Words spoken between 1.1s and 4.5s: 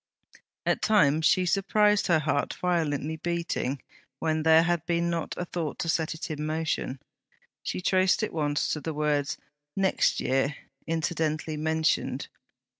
she surprised her heart violently beating when